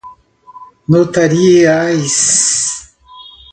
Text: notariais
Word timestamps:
notariais 0.89 2.09